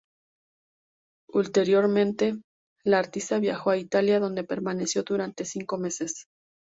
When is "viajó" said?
3.37-3.69